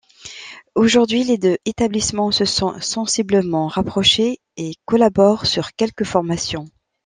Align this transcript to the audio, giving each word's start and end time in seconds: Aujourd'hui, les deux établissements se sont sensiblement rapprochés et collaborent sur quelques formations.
Aujourd'hui, 0.73 1.23
les 1.23 1.37
deux 1.37 1.59
établissements 1.65 2.31
se 2.31 2.43
sont 2.43 2.73
sensiblement 2.81 3.67
rapprochés 3.67 4.39
et 4.57 4.71
collaborent 4.85 5.45
sur 5.45 5.73
quelques 5.73 6.05
formations. 6.05 6.65